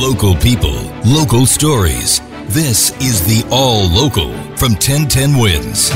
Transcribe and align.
Local 0.00 0.34
people, 0.36 0.80
local 1.04 1.44
stories. 1.44 2.22
This 2.46 2.90
is 3.02 3.20
the 3.26 3.46
All 3.50 3.86
Local 3.86 4.32
from 4.56 4.72
1010 4.72 5.36
Wins. 5.36 5.90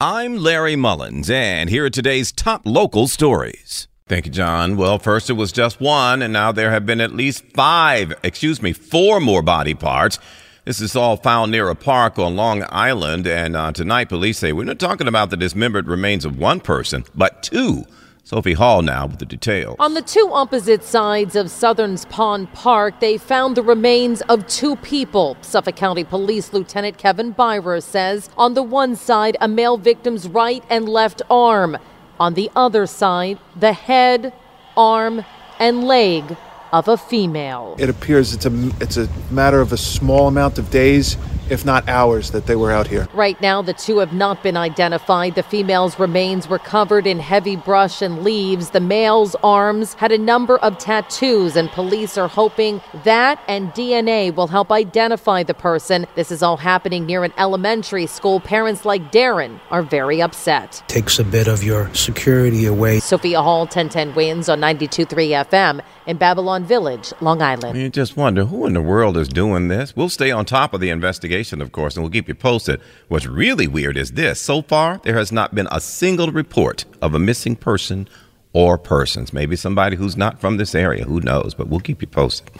I'm 0.00 0.38
Larry 0.38 0.76
Mullins, 0.76 1.28
and 1.28 1.68
here 1.68 1.84
are 1.84 1.90
today's 1.90 2.32
top 2.32 2.62
local 2.64 3.06
stories. 3.06 3.86
Thank 4.08 4.24
you, 4.24 4.32
John. 4.32 4.78
Well, 4.78 4.98
first 4.98 5.28
it 5.28 5.34
was 5.34 5.52
just 5.52 5.78
one, 5.78 6.22
and 6.22 6.32
now 6.32 6.52
there 6.52 6.70
have 6.70 6.86
been 6.86 7.02
at 7.02 7.12
least 7.12 7.44
five, 7.52 8.14
excuse 8.22 8.62
me, 8.62 8.72
four 8.72 9.20
more 9.20 9.42
body 9.42 9.74
parts. 9.74 10.18
This 10.64 10.80
is 10.80 10.96
all 10.96 11.18
found 11.18 11.52
near 11.52 11.68
a 11.68 11.74
park 11.74 12.18
on 12.18 12.34
Long 12.34 12.64
Island, 12.70 13.26
and 13.26 13.54
uh, 13.54 13.72
tonight 13.72 14.08
police 14.08 14.38
say 14.38 14.54
we're 14.54 14.64
not 14.64 14.78
talking 14.78 15.06
about 15.06 15.28
the 15.28 15.36
dismembered 15.36 15.86
remains 15.86 16.24
of 16.24 16.38
one 16.38 16.60
person, 16.60 17.04
but 17.14 17.42
two. 17.42 17.84
Sophie 18.30 18.52
Hall 18.52 18.80
now 18.80 19.08
with 19.08 19.18
the 19.18 19.26
details. 19.26 19.74
On 19.80 19.94
the 19.94 20.02
two 20.02 20.30
opposite 20.32 20.84
sides 20.84 21.34
of 21.34 21.46
Southards 21.46 22.08
Pond 22.08 22.52
Park, 22.52 23.00
they 23.00 23.18
found 23.18 23.56
the 23.56 23.62
remains 23.64 24.22
of 24.28 24.46
two 24.46 24.76
people. 24.76 25.36
Suffolk 25.40 25.74
County 25.74 26.04
Police 26.04 26.52
Lieutenant 26.52 26.96
Kevin 26.96 27.34
Beyrer 27.34 27.82
says 27.82 28.30
on 28.38 28.54
the 28.54 28.62
one 28.62 28.94
side, 28.94 29.36
a 29.40 29.48
male 29.48 29.76
victim's 29.76 30.28
right 30.28 30.62
and 30.70 30.88
left 30.88 31.22
arm. 31.28 31.76
On 32.20 32.34
the 32.34 32.48
other 32.54 32.86
side, 32.86 33.40
the 33.58 33.72
head, 33.72 34.32
arm, 34.76 35.24
and 35.58 35.82
leg 35.82 36.36
of 36.72 36.86
a 36.86 36.96
female. 36.96 37.74
It 37.80 37.88
appears 37.88 38.32
it's 38.32 38.46
a 38.46 38.70
it's 38.80 38.96
a 38.96 39.08
matter 39.32 39.60
of 39.60 39.72
a 39.72 39.76
small 39.76 40.28
amount 40.28 40.56
of 40.56 40.70
days 40.70 41.16
if 41.50 41.64
not 41.64 41.88
hours, 41.88 42.30
that 42.30 42.46
they 42.46 42.56
were 42.56 42.70
out 42.70 42.86
here. 42.86 43.08
Right 43.12 43.40
now, 43.40 43.62
the 43.62 43.72
two 43.72 43.98
have 43.98 44.12
not 44.12 44.42
been 44.42 44.56
identified. 44.56 45.34
The 45.34 45.42
female's 45.42 45.98
remains 45.98 46.48
were 46.48 46.58
covered 46.58 47.06
in 47.06 47.18
heavy 47.18 47.56
brush 47.56 48.02
and 48.02 48.22
leaves. 48.22 48.70
The 48.70 48.80
male's 48.80 49.34
arms 49.42 49.94
had 49.94 50.12
a 50.12 50.18
number 50.18 50.58
of 50.58 50.78
tattoos, 50.78 51.56
and 51.56 51.70
police 51.70 52.16
are 52.16 52.28
hoping 52.28 52.80
that 53.04 53.42
and 53.48 53.70
DNA 53.72 54.34
will 54.34 54.46
help 54.46 54.70
identify 54.70 55.42
the 55.42 55.54
person. 55.54 56.06
This 56.14 56.30
is 56.30 56.42
all 56.42 56.56
happening 56.56 57.06
near 57.06 57.24
an 57.24 57.32
elementary 57.36 58.06
school. 58.06 58.40
Parents 58.40 58.84
like 58.84 59.10
Darren 59.12 59.60
are 59.70 59.82
very 59.82 60.22
upset. 60.22 60.82
Takes 60.86 61.18
a 61.18 61.24
bit 61.24 61.48
of 61.48 61.62
your 61.64 61.92
security 61.94 62.66
away. 62.66 63.00
Sophia 63.00 63.42
Hall, 63.42 63.60
1010 63.60 64.14
wins 64.14 64.48
on 64.48 64.60
92.3 64.60 65.44
FM 65.46 65.80
in 66.06 66.16
Babylon 66.16 66.64
Village, 66.64 67.12
Long 67.20 67.42
Island. 67.42 67.78
You 67.78 67.88
just 67.88 68.16
wonder 68.16 68.44
who 68.44 68.66
in 68.66 68.72
the 68.72 68.80
world 68.80 69.16
is 69.16 69.28
doing 69.28 69.68
this. 69.68 69.94
We'll 69.96 70.08
stay 70.08 70.30
on 70.30 70.44
top 70.44 70.74
of 70.74 70.80
the 70.80 70.90
investigation, 70.90 71.39
of 71.42 71.72
course, 71.72 71.96
and 71.96 72.02
we'll 72.02 72.10
keep 72.10 72.28
you 72.28 72.34
posted. 72.34 72.80
What's 73.08 73.26
really 73.26 73.66
weird 73.66 73.96
is 73.96 74.12
this 74.12 74.40
so 74.40 74.62
far, 74.62 75.00
there 75.04 75.16
has 75.16 75.32
not 75.32 75.54
been 75.54 75.68
a 75.70 75.80
single 75.80 76.30
report 76.30 76.84
of 77.00 77.14
a 77.14 77.18
missing 77.18 77.56
person 77.56 78.08
or 78.52 78.78
persons. 78.78 79.32
Maybe 79.32 79.56
somebody 79.56 79.96
who's 79.96 80.16
not 80.16 80.40
from 80.40 80.56
this 80.56 80.74
area. 80.74 81.04
Who 81.04 81.20
knows? 81.20 81.54
But 81.54 81.68
we'll 81.68 81.80
keep 81.80 82.02
you 82.02 82.08
posted. 82.08 82.50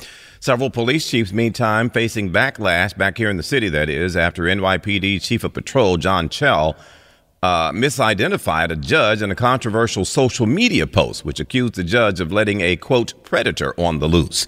Several 0.41 0.71
police 0.71 1.09
chiefs, 1.09 1.33
meantime, 1.33 1.91
facing 1.91 2.33
backlash 2.33 2.97
back 2.97 3.19
here 3.19 3.29
in 3.29 3.37
the 3.37 3.43
city, 3.43 3.69
that 3.69 3.91
is, 3.91 4.17
after 4.17 4.45
NYPD 4.45 5.23
Chief 5.23 5.45
of 5.45 5.53
Patrol 5.53 5.99
John 5.99 6.31
Chell 6.31 6.77
uh, 7.43 7.73
misidentified 7.73 8.71
a 8.71 8.77
judge 8.77 9.23
in 9.23 9.31
a 9.31 9.35
controversial 9.35 10.05
social 10.05 10.47
media 10.47 10.87
post, 10.87 11.25
which 11.25 11.41
accused 11.41 11.75
the 11.75 11.85
judge 11.85 12.21
of 12.21 12.33
letting 12.33 12.61
a 12.61 12.77
quote 12.77 13.15
predator 13.25 13.79
on 13.79 13.99
the 13.99 14.07
loose. 14.07 14.47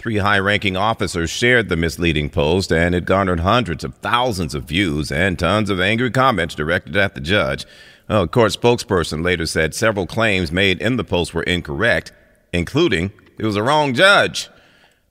Three 0.00 0.16
high 0.16 0.38
ranking 0.38 0.78
officers 0.78 1.28
shared 1.28 1.68
the 1.68 1.76
misleading 1.76 2.30
post, 2.30 2.72
and 2.72 2.94
it 2.94 3.04
garnered 3.04 3.40
hundreds 3.40 3.84
of 3.84 3.96
thousands 3.96 4.54
of 4.54 4.64
views 4.64 5.12
and 5.12 5.38
tons 5.38 5.68
of 5.68 5.78
angry 5.78 6.10
comments 6.10 6.54
directed 6.54 6.96
at 6.96 7.14
the 7.14 7.20
judge. 7.20 7.66
A 8.08 8.26
court 8.26 8.52
spokesperson 8.52 9.22
later 9.22 9.44
said 9.44 9.74
several 9.74 10.06
claims 10.06 10.50
made 10.50 10.80
in 10.80 10.96
the 10.96 11.04
post 11.04 11.34
were 11.34 11.42
incorrect, 11.42 12.12
including 12.50 13.12
it 13.36 13.44
was 13.44 13.56
a 13.56 13.62
wrong 13.62 13.92
judge. 13.92 14.48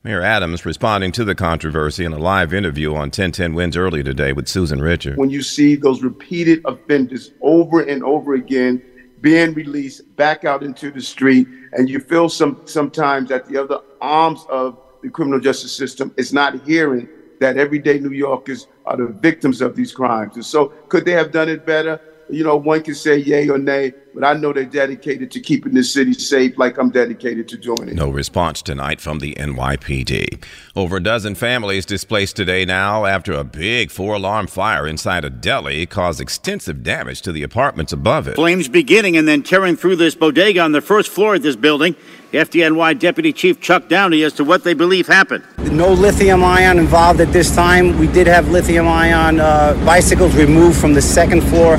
Mayor 0.04 0.23
Adams 0.23 0.66
responding 0.66 1.12
to 1.12 1.23
the 1.23 1.36
controversy 1.36 2.04
in 2.04 2.12
a 2.12 2.17
live 2.17 2.52
interview 2.52 2.90
on 2.94 3.10
1010 3.10 3.54
Wins 3.54 3.78
early 3.78 4.02
today 4.02 4.34
with 4.34 4.48
Susan 4.48 4.82
Richard. 4.82 5.17
When 5.17 5.30
you 5.30 5.44
see 5.44 5.76
those 5.76 6.02
repeated 6.02 6.64
offenders 6.66 7.30
over 7.42 7.82
and 7.82 8.04
over 8.04 8.33
again 8.33 8.82
being 9.21 9.53
released 9.53 10.15
back 10.15 10.45
out 10.45 10.63
into 10.63 10.91
the 10.91 11.02
street, 11.02 11.47
and 11.73 11.89
you 11.89 11.99
feel 11.99 12.30
some 12.30 12.61
sometimes 12.65 13.30
that 13.30 13.45
the 13.47 13.57
other 13.57 13.80
arms 14.02 14.45
of 14.49 14.77
the 15.02 15.09
criminal 15.09 15.39
justice 15.39 15.71
system 15.71 16.13
is 16.17 16.33
not 16.33 16.61
hearing 16.65 17.07
that 17.39 17.57
everyday 17.57 17.99
New 17.99 18.11
Yorkers 18.11 18.67
are 18.85 18.97
the 18.97 19.07
victims 19.07 19.61
of 19.61 19.75
these 19.75 19.91
crimes. 19.91 20.35
And 20.35 20.45
so, 20.45 20.69
could 20.89 21.05
they 21.05 21.13
have 21.13 21.31
done 21.31 21.49
it 21.49 21.65
better? 21.65 21.99
You 22.30 22.43
know, 22.43 22.57
one 22.57 22.83
can 22.83 22.95
say 22.95 23.17
yay 23.17 23.49
or 23.49 23.57
nay, 23.57 23.93
but 24.14 24.23
I 24.23 24.33
know 24.33 24.53
they're 24.53 24.65
dedicated 24.65 25.31
to 25.31 25.39
keeping 25.39 25.73
this 25.73 25.93
city 25.93 26.14
safe 26.14 26.58
like 26.58 26.77
I'm 26.77 26.89
dedicated 26.89 27.47
to 27.49 27.58
doing 27.58 27.89
it. 27.89 27.93
No 27.95 28.09
response 28.09 28.61
tonight 28.61 28.99
from 29.02 29.20
the 29.20 29.36
NYPD. 29.36 30.43
Over 30.75 30.97
a 30.97 31.03
dozen 31.03 31.36
families 31.36 31.86
displaced 31.86 32.36
today 32.36 32.65
now 32.65 33.05
after 33.05 33.33
a 33.33 33.43
big 33.43 33.92
four 33.92 34.15
alarm 34.15 34.48
fire 34.48 34.87
inside 34.87 35.25
a 35.25 35.30
deli 35.30 35.86
caused 35.86 36.19
extensive 36.19 36.83
damage 36.83 37.21
to 37.21 37.31
the 37.31 37.43
apartments 37.43 37.93
above 37.93 38.27
it. 38.27 38.36
Flames 38.36 38.67
beginning 38.67 39.17
and 39.17 39.27
then 39.27 39.43
tearing 39.43 39.75
through 39.75 39.95
this 39.95 40.15
bodega 40.15 40.59
on 40.61 40.71
the 40.71 40.81
first 40.81 41.09
floor 41.09 41.36
of 41.36 41.43
this 41.43 41.55
building. 41.55 41.95
FDNY 42.31 42.99
Deputy 42.99 43.33
Chief 43.33 43.59
Chuck 43.59 43.87
Downey 43.87 44.21
as 44.21 44.33
to 44.33 44.43
what 44.43 44.64
they 44.64 44.75
believe 44.75 45.08
happened. 45.08 45.43
No 45.71 45.92
lithium 45.92 46.43
ion 46.43 46.77
involved 46.77 47.19
at 47.21 47.33
this 47.33 47.55
time. 47.55 47.98
We 47.98 48.05
did 48.05 48.27
have 48.27 48.49
lithium 48.49 48.87
ion 48.87 49.39
uh, 49.39 49.73
bicycles 49.83 50.36
removed 50.36 50.80
from 50.80 50.93
the 50.93 51.02
second 51.02 51.42
floor 51.42 51.77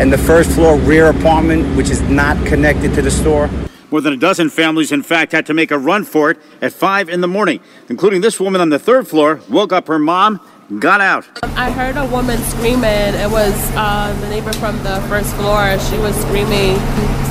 and 0.00 0.12
the 0.12 0.18
first 0.18 0.50
floor 0.50 0.76
rear 0.78 1.10
apartment, 1.10 1.71
which 1.76 1.90
is 1.90 2.00
not 2.02 2.36
connected 2.46 2.94
to 2.94 3.02
the 3.02 3.10
store. 3.10 3.48
More 3.90 4.00
than 4.00 4.12
a 4.12 4.16
dozen 4.16 4.48
families, 4.48 4.90
in 4.92 5.02
fact, 5.02 5.32
had 5.32 5.46
to 5.46 5.54
make 5.54 5.70
a 5.70 5.78
run 5.78 6.04
for 6.04 6.30
it 6.30 6.38
at 6.62 6.72
5 6.72 7.08
in 7.08 7.20
the 7.20 7.28
morning, 7.28 7.60
including 7.88 8.22
this 8.22 8.40
woman 8.40 8.60
on 8.60 8.70
the 8.70 8.78
third 8.78 9.06
floor, 9.06 9.40
woke 9.50 9.72
up 9.72 9.86
her 9.88 9.98
mom, 9.98 10.40
got 10.78 11.00
out. 11.00 11.26
I 11.42 11.70
heard 11.70 11.96
a 11.96 12.06
woman 12.06 12.38
screaming. 12.44 12.84
It 12.84 13.30
was 13.30 13.54
uh, 13.74 14.18
the 14.20 14.28
neighbor 14.28 14.52
from 14.54 14.82
the 14.82 15.00
first 15.08 15.34
floor. 15.36 15.78
She 15.78 15.98
was 15.98 16.16
screaming, 16.22 16.78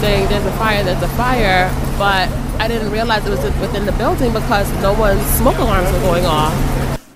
saying, 0.01 0.29
There's 0.29 0.45
a 0.45 0.51
fire, 0.57 0.83
there's 0.83 1.01
a 1.01 1.07
fire. 1.09 1.69
But 1.97 2.29
I 2.59 2.67
didn't 2.67 2.91
realize 2.91 3.25
it 3.25 3.31
was 3.31 3.43
within 3.59 3.85
the 3.85 3.93
building 3.93 4.31
because 4.33 4.71
no 4.81 4.93
one's 4.93 5.25
smoke 5.37 5.57
alarms 5.57 5.91
were 5.91 5.99
going 6.01 6.25
off. 6.25 6.53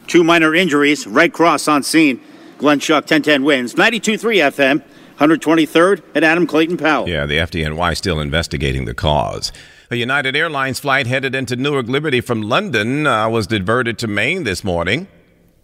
Two 0.07 0.24
minor 0.24 0.56
injuries, 0.56 1.06
Red 1.06 1.34
Cross 1.34 1.68
on 1.68 1.84
scene. 1.84 2.19
Glenn 2.57 2.80
Schuck, 2.80 3.02
1010 3.02 3.44
wins, 3.44 3.75
92.3 3.75 4.52
FM. 4.52 4.81
123rd 5.20 6.03
and 6.14 6.26
Adam 6.26 6.46
Clayton 6.46 6.78
Powell. 6.78 7.08
Yeah, 7.08 7.26
the 7.26 7.38
FDNY 7.38 7.96
still 7.96 8.20
investigating 8.20 8.86
the 8.86 8.94
cause. 8.94 9.52
A 9.92 9.96
United 9.96 10.36
Airlines 10.36 10.80
flight 10.80 11.08
headed 11.08 11.36
into 11.36 11.56
Newark 11.56 11.88
Liberty 11.88 12.22
from 12.22 12.42
London 12.42 13.06
uh, 13.06 13.30
was 13.30 13.48
diverted 13.48 13.98
to 14.00 14.08
Maine 14.08 14.44
this 14.44 14.64
morning. 14.64 15.08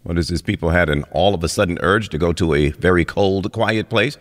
What 0.04 0.18
is 0.18 0.30
this? 0.30 0.42
People 0.42 0.70
had 0.70 0.90
an 0.90 1.04
all 1.12 1.36
of 1.36 1.44
a 1.44 1.50
sudden 1.50 1.78
urge 1.82 2.10
to 2.10 2.18
go 2.18 2.34
to 2.34 2.54
a 2.54 2.70
very 2.72 3.06
cold, 3.06 3.52
quiet 3.52 3.90
place? 3.90 4.18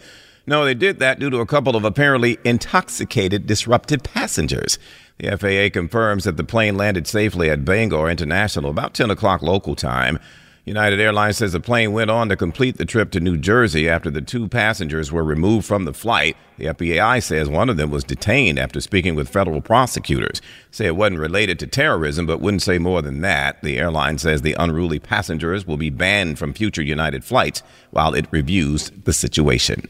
No, 0.47 0.65
they 0.65 0.75
did 0.75 0.99
that 0.99 1.19
due 1.21 1.31
to 1.31 1.39
a 1.39 1.47
couple 1.47 1.77
of 1.77 1.85
apparently 1.85 2.39
intoxicated, 2.45 3.47
disrupted 3.47 4.03
passengers. 4.03 4.79
The 5.19 5.37
FAA 5.37 5.73
confirms 5.73 6.25
that 6.25 6.37
the 6.37 6.45
plane 6.45 6.77
landed 6.77 7.07
safely 7.07 7.51
at 7.51 7.65
Bangor 7.65 8.11
International 8.11 8.71
about 8.71 8.95
10 8.95 9.11
o'clock 9.11 9.43
local 9.43 9.77
time. 9.77 10.19
United 10.67 11.01
Airlines 11.01 11.39
says 11.39 11.53
the 11.53 11.61
plane 11.61 11.93
went 11.93 12.11
on 12.11 12.29
to 12.29 12.37
complete 12.37 12.77
the 12.77 12.85
trip 12.85 13.11
to 13.13 13.21
New 13.21 13.39
Jersey 13.39 13.89
after 13.89 14.11
the 14.11 14.21
two 14.21 14.47
passengers 14.47 15.11
were 15.11 15.25
removed 15.25 15.67
from 15.67 15.87
the 15.87 15.95
flight. 15.95 16.37
The 16.59 16.67
FBI 16.67 17.23
says 17.23 17.49
one 17.49 17.71
of 17.71 17.79
them 17.79 17.91
was 17.91 18.05
detained 18.05 18.59
after 18.59 18.81
speaking 18.81 19.15
with 19.15 19.31
federal 19.31 19.63
prosecutors. 19.63 20.43
Say 20.71 20.87
it 20.87 20.97
wasn't 20.97 21.21
related 21.21 21.59
to 21.61 21.67
terrorism, 21.67 22.27
but 22.27 22.43
wouldn't 22.43 22.63
say 22.63 22.79
more 22.79 23.01
than 23.01 23.23
that. 23.23 23.63
The 23.63 23.79
airline 23.79 24.19
says 24.19 24.43
the 24.43 24.57
unruly 24.59 24.99
passengers 24.99 25.67
will 25.67 25.79
be 25.79 25.89
banned 25.89 26.39
from 26.39 26.53
future 26.53 26.83
United 26.83 27.25
flights 27.25 27.63
while 27.91 28.13
it 28.13 28.27
reviews 28.31 28.91
the 29.05 29.15
situation. 29.15 29.89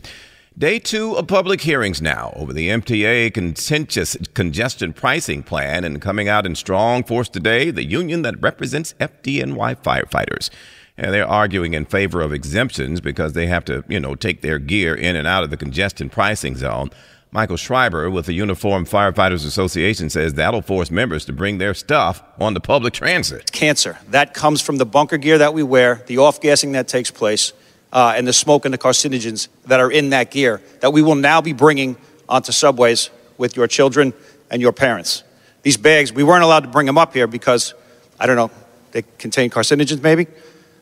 Day 0.60 0.78
two 0.78 1.16
of 1.16 1.26
public 1.26 1.62
hearings 1.62 2.02
now 2.02 2.34
over 2.36 2.52
the 2.52 2.68
MTA 2.68 3.32
contentious 3.32 4.14
congestion 4.34 4.92
pricing 4.92 5.42
plan 5.42 5.84
and 5.84 6.02
coming 6.02 6.28
out 6.28 6.44
in 6.44 6.54
strong 6.54 7.02
force 7.02 7.30
today, 7.30 7.70
the 7.70 7.82
union 7.82 8.20
that 8.20 8.38
represents 8.42 8.92
FDNY 9.00 9.76
firefighters. 9.76 10.50
And 10.98 11.14
they're 11.14 11.26
arguing 11.26 11.72
in 11.72 11.86
favor 11.86 12.20
of 12.20 12.34
exemptions 12.34 13.00
because 13.00 13.32
they 13.32 13.46
have 13.46 13.64
to, 13.64 13.84
you 13.88 13.98
know, 13.98 14.14
take 14.14 14.42
their 14.42 14.58
gear 14.58 14.94
in 14.94 15.16
and 15.16 15.26
out 15.26 15.44
of 15.44 15.48
the 15.48 15.56
congestion 15.56 16.10
pricing 16.10 16.56
zone. 16.56 16.90
Michael 17.30 17.56
Schreiber 17.56 18.10
with 18.10 18.26
the 18.26 18.34
Uniform 18.34 18.84
Firefighters 18.84 19.46
Association 19.46 20.10
says 20.10 20.34
that'll 20.34 20.60
force 20.60 20.90
members 20.90 21.24
to 21.24 21.32
bring 21.32 21.56
their 21.56 21.72
stuff 21.72 22.22
on 22.38 22.52
the 22.52 22.60
public 22.60 22.92
transit. 22.92 23.50
Cancer. 23.50 23.98
That 24.10 24.34
comes 24.34 24.60
from 24.60 24.76
the 24.76 24.84
bunker 24.84 25.16
gear 25.16 25.38
that 25.38 25.54
we 25.54 25.62
wear, 25.62 26.02
the 26.06 26.18
off 26.18 26.38
gassing 26.38 26.72
that 26.72 26.86
takes 26.86 27.10
place 27.10 27.54
uh, 27.92 28.14
and 28.16 28.26
the 28.26 28.32
smoke 28.32 28.64
and 28.64 28.72
the 28.72 28.78
carcinogens 28.78 29.48
that 29.66 29.80
are 29.80 29.90
in 29.90 30.10
that 30.10 30.30
gear 30.30 30.60
that 30.80 30.92
we 30.92 31.02
will 31.02 31.14
now 31.14 31.40
be 31.40 31.52
bringing 31.52 31.96
onto 32.28 32.52
subways 32.52 33.10
with 33.38 33.56
your 33.56 33.66
children 33.66 34.12
and 34.50 34.62
your 34.62 34.72
parents. 34.72 35.24
These 35.62 35.76
bags, 35.76 36.12
we 36.12 36.22
weren't 36.22 36.44
allowed 36.44 36.60
to 36.60 36.68
bring 36.68 36.86
them 36.86 36.98
up 36.98 37.12
here 37.12 37.26
because, 37.26 37.74
I 38.18 38.26
don't 38.26 38.36
know, 38.36 38.50
they 38.92 39.02
contain 39.18 39.50
carcinogens 39.50 40.02
maybe. 40.02 40.26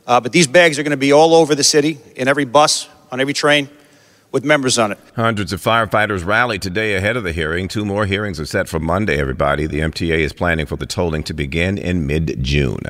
Uh, 0.06 0.20
but 0.20 0.32
these 0.32 0.46
bags 0.46 0.78
are 0.78 0.82
going 0.82 0.92
to 0.92 0.96
be 0.96 1.12
all 1.12 1.34
over 1.34 1.54
the 1.54 1.64
city, 1.64 1.98
in 2.16 2.28
every 2.28 2.46
bus, 2.46 2.88
on 3.10 3.20
every 3.20 3.34
train. 3.34 3.68
with 4.30 4.44
members 4.44 4.78
on 4.78 4.92
it. 4.92 4.98
Hundreds 5.16 5.52
of 5.52 5.60
firefighters 5.60 6.24
rallied 6.24 6.60
today 6.60 6.94
ahead 6.94 7.16
of 7.16 7.24
the 7.24 7.32
hearing. 7.32 7.66
Two 7.66 7.84
more 7.84 8.04
hearings 8.06 8.38
are 8.38 8.46
set 8.46 8.68
for 8.68 8.78
Monday, 8.78 9.18
everybody. 9.18 9.66
The 9.66 9.80
MTA 9.80 10.18
is 10.18 10.32
planning 10.32 10.66
for 10.66 10.76
the 10.76 10.86
tolling 10.86 11.22
to 11.24 11.32
begin 11.34 11.78
in 11.78 12.06
mid 12.06 12.42
June. 12.42 12.80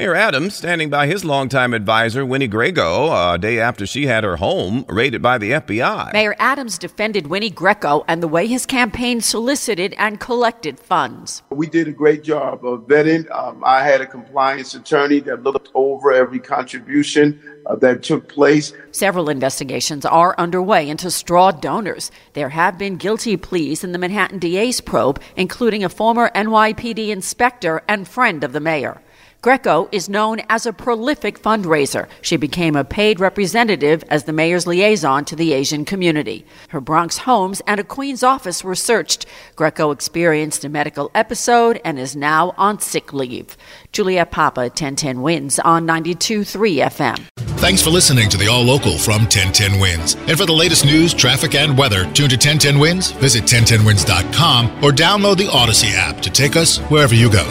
Mayor 0.00 0.14
Adams 0.14 0.56
standing 0.56 0.88
by 0.88 1.06
his 1.06 1.26
longtime 1.26 1.74
advisor, 1.74 2.24
Winnie 2.24 2.48
Greco, 2.48 3.12
a 3.12 3.36
day 3.36 3.60
after 3.60 3.84
she 3.84 4.06
had 4.06 4.24
her 4.24 4.36
home 4.36 4.86
raided 4.88 5.20
by 5.20 5.36
the 5.36 5.50
FBI. 5.50 6.14
Mayor 6.14 6.34
Adams 6.38 6.78
defended 6.78 7.26
Winnie 7.26 7.50
Greco 7.50 8.02
and 8.08 8.22
the 8.22 8.26
way 8.26 8.46
his 8.46 8.64
campaign 8.64 9.20
solicited 9.20 9.94
and 9.98 10.18
collected 10.18 10.80
funds. 10.80 11.42
We 11.50 11.66
did 11.66 11.86
a 11.86 11.92
great 11.92 12.22
job 12.22 12.64
of 12.64 12.86
vetting. 12.86 13.30
Um, 13.30 13.62
I 13.62 13.84
had 13.84 14.00
a 14.00 14.06
compliance 14.06 14.74
attorney 14.74 15.20
that 15.20 15.42
looked 15.42 15.68
over 15.74 16.10
every 16.12 16.38
contribution 16.38 17.38
uh, 17.66 17.76
that 17.76 18.02
took 18.02 18.26
place. 18.26 18.72
Several 18.92 19.28
investigations 19.28 20.06
are 20.06 20.34
underway 20.38 20.88
into 20.88 21.10
straw 21.10 21.50
donors. 21.50 22.10
There 22.32 22.48
have 22.48 22.78
been 22.78 22.96
guilty 22.96 23.36
pleas 23.36 23.84
in 23.84 23.92
the 23.92 23.98
Manhattan 23.98 24.38
DA's 24.38 24.80
probe, 24.80 25.20
including 25.36 25.84
a 25.84 25.90
former 25.90 26.30
NYPD 26.30 27.10
inspector 27.10 27.82
and 27.86 28.08
friend 28.08 28.42
of 28.42 28.54
the 28.54 28.60
mayor. 28.60 29.02
Greco 29.42 29.88
is 29.90 30.10
known 30.10 30.42
as 30.50 30.66
a 30.66 30.72
prolific 30.72 31.40
fundraiser. 31.40 32.08
She 32.20 32.36
became 32.36 32.76
a 32.76 32.84
paid 32.84 33.20
representative 33.20 34.04
as 34.10 34.24
the 34.24 34.34
mayor's 34.34 34.66
liaison 34.66 35.24
to 35.24 35.34
the 35.34 35.54
Asian 35.54 35.86
community. 35.86 36.44
Her 36.68 36.80
Bronx 36.80 37.16
homes 37.16 37.62
and 37.66 37.80
a 37.80 37.84
Queens 37.84 38.22
office 38.22 38.62
were 38.62 38.74
searched. 38.74 39.24
Greco 39.56 39.92
experienced 39.92 40.62
a 40.64 40.68
medical 40.68 41.10
episode 41.14 41.80
and 41.86 41.98
is 41.98 42.14
now 42.14 42.52
on 42.58 42.80
sick 42.80 43.14
leave. 43.14 43.56
Julia 43.92 44.26
Papa, 44.26 44.60
1010 44.60 45.22
Wins 45.22 45.58
on 45.60 45.86
92.3 45.86 46.90
FM. 46.90 47.24
Thanks 47.60 47.82
for 47.82 47.88
listening 47.88 48.28
to 48.28 48.36
the 48.36 48.48
All 48.48 48.62
Local 48.62 48.98
from 48.98 49.22
1010 49.22 49.80
Wins. 49.80 50.16
And 50.28 50.36
for 50.36 50.44
the 50.44 50.52
latest 50.52 50.84
news, 50.84 51.14
traffic, 51.14 51.54
and 51.54 51.78
weather, 51.78 52.04
tune 52.12 52.28
to 52.28 52.36
1010 52.36 52.78
Wins, 52.78 53.10
visit 53.12 53.44
1010wins.com, 53.44 54.84
or 54.84 54.90
download 54.90 55.38
the 55.38 55.48
Audacy 55.48 55.94
app 55.94 56.20
to 56.20 56.30
take 56.30 56.56
us 56.56 56.76
wherever 56.90 57.14
you 57.14 57.32
go. 57.32 57.50